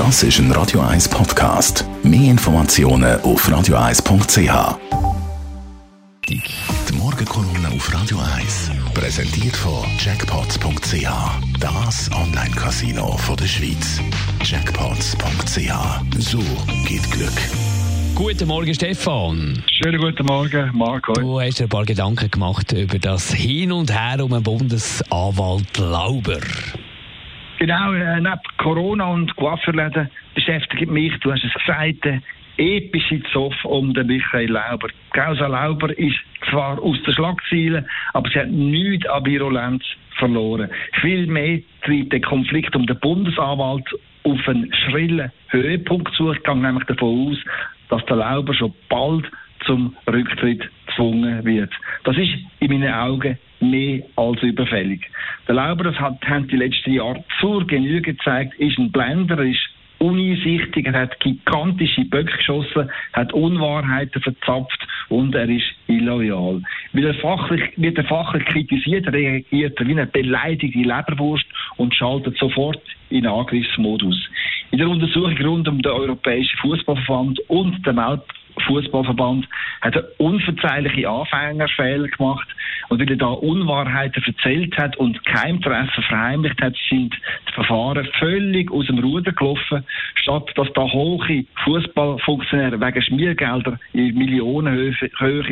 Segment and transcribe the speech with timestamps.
[0.00, 1.84] Das ist ein Radio 1 Podcast.
[2.02, 4.78] Mehr Informationen auf radio1.ch.
[6.26, 6.42] Die
[6.96, 11.06] Morgenkolumne auf Radio 1 präsentiert von Jackpots.ch.
[11.60, 14.00] Das Online-Casino der Schweiz.
[14.42, 16.18] Jackpots.ch.
[16.18, 16.38] So
[16.88, 17.38] geht Glück.
[18.14, 19.62] Guten Morgen, Stefan.
[19.82, 21.12] Schönen guten Morgen, Marco.
[21.12, 25.76] Du hast dir ein paar Gedanken gemacht über das Hin und Her um den Bundesanwalt
[25.76, 26.40] Lauber.
[27.60, 32.22] Genau, äh, neben Corona und Coiffeurläden beschäftigt mich, du hast es gesagt, der
[32.56, 34.88] epische Zoff um den Michael Lauber.
[35.12, 36.16] Causa Lauber ist
[36.48, 39.84] zwar aus den Schlagzeilen, aber sie hat nichts an Virulenz
[40.18, 40.70] verloren.
[41.02, 43.90] Vielmehr treibt der Konflikt um den Bundesanwalt
[44.24, 46.32] auf einen schrillen Höhepunkt zu.
[46.32, 47.38] Ich gehe nämlich davon aus,
[47.90, 49.30] dass der Lauber schon bald
[49.66, 50.66] zum Rücktritt
[51.00, 51.72] gezwungen wird.
[52.04, 55.02] Das ist in meinen Augen mehr als überfällig.
[55.48, 59.60] Der Lauber, das hat, haben die letzten Jahre zur Genüge gezeigt, ist ein Blender, ist
[59.98, 66.62] uneinsichtig, er hat gigantische Böcke geschossen, hat Unwahrheiten verzapft und er ist illoyal.
[66.94, 71.44] Weil er fachlich, wird er fachlich kritisiert, reagiert er wie eine beleidigte Leberwurst
[71.76, 74.30] und schaltet sofort in Angriffsmodus.
[74.70, 77.98] In der Untersuchung rund um den Europäischen Fußballverband und den
[78.66, 79.48] Fußballverband
[79.80, 82.48] hat er unverzeihliche Anfängerfehler gemacht
[82.88, 87.14] und weil er da Unwahrheiten erzählt hat und Keimtreffen verheimlicht hat, sind
[87.48, 89.84] die Verfahren völlig aus dem Ruder gelaufen.
[90.16, 94.92] Statt dass da hohe Fußballfunktionäre wegen Schmiergelder in Millionenhöhe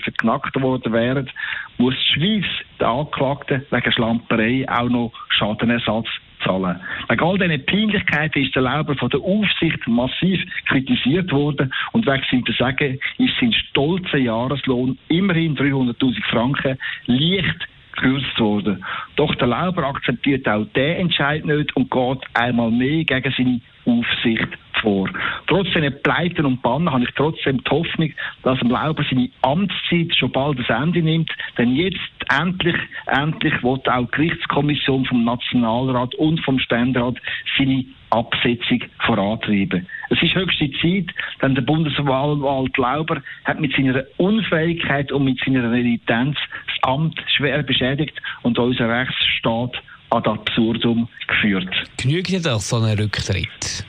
[0.00, 1.30] verknackt worden wären,
[1.78, 2.46] muss die Schweiz
[2.78, 6.08] den Anklagten wegen Schlamperei auch noch Schadenersatz
[6.44, 6.80] zahlen.
[7.08, 12.24] Wegen all diesen Peinlichkeiten ist der Lauber von der Aufsicht massiv kritisiert worden und wegen
[12.30, 18.84] seinem Versagen ist sein stolzer Jahreslohn immerhin 300.000 Franken leicht gekürzt worden.
[19.16, 24.48] Doch der Lauber akzeptiert auch den Entscheid nicht und geht einmal mehr gegen seine Aufsicht
[24.80, 25.08] vor.
[25.46, 28.12] Trotz seiner Pleiten und Bannen habe ich trotzdem die Hoffnung,
[28.42, 31.98] dass Lauber seine Amtszeit schon bald ein Ende nimmt, denn jetzt
[32.40, 32.76] endlich,
[33.06, 37.16] endlich wird auch die Gerichtskommission vom Nationalrat und vom Ständerat
[37.58, 39.86] seine Absetzung vorantreiben.
[40.10, 41.06] Es ist höchste Zeit,
[41.40, 47.62] denn der Bundeswahlwald Lauber hat mit seiner Unfähigkeit und mit seiner Renitenz das Amt schwer
[47.62, 49.74] beschädigt und unseren Rechtsstaat
[50.10, 51.72] ad absurdum geführt.
[51.96, 53.86] Genügt dir das, so ein Rücktritt?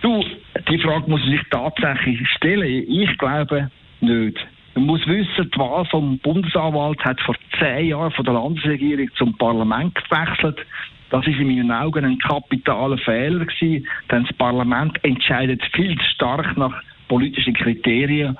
[0.00, 0.24] Du,
[0.70, 2.84] die Frage muss man sich tatsächlich stellen.
[2.88, 4.38] Ich glaube nicht.
[4.78, 9.36] Man muss wissen, die Wahl vom Bundesanwalt hat vor zehn Jahren von der Landesregierung zum
[9.36, 10.64] Parlament gewechselt.
[11.10, 16.04] Das ist in meinen Augen ein kapitaler Fehler gewesen, denn das Parlament entscheidet viel zu
[16.14, 18.38] stark nach politischen Kriterien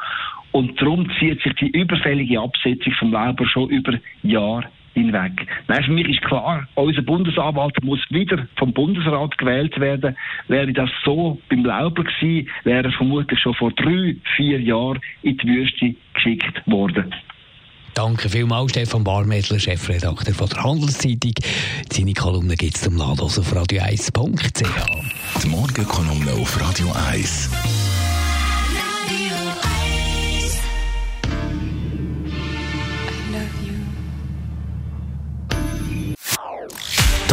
[0.52, 5.46] und darum zieht sich die überfällige Absetzung vom Lauber schon über Jahre hinweg.
[5.68, 10.16] Nein, für mich ist klar, unser Bundesanwalt muss wieder vom Bundesrat gewählt werden.
[10.48, 15.36] Wäre das so beim Lauber gewesen, wäre er vermutlich schon vor drei, vier Jahren in
[15.36, 17.14] die Wüste geschickt worden.
[17.94, 21.32] Danke vielmals, Stefan Barmettler, Chefredakteur von der Handelszeitung.
[21.90, 25.42] Seine Kolumne gibt es zum Laden auf radio1.ch.
[25.42, 27.77] Die Morgenkolumne auf Radio 1.